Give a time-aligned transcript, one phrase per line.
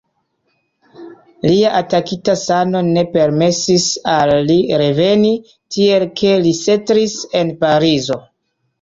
[1.47, 5.37] Lia atakita sano ne permesis al li reveni,
[5.77, 8.23] tiel ke li setlis en Parizo.